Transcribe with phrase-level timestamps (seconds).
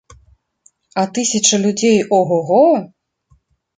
[1.01, 2.65] А тысячы людзей о-го-го!